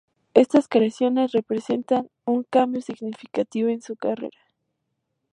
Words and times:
Estas 0.33 0.67
creaciones 0.67 1.31
representan 1.31 2.09
un 2.25 2.41
cambio 2.41 2.81
significativo 2.81 3.69
en 3.69 3.83
su 3.83 3.95
carrera. 3.95 4.39